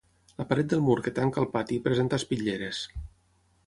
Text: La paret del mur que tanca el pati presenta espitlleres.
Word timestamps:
La 0.41 0.45
paret 0.53 0.69
del 0.71 0.81
mur 0.85 0.95
que 1.09 1.13
tanca 1.19 1.43
el 1.45 1.51
pati 1.53 1.81
presenta 1.87 2.23
espitlleres. 2.23 2.85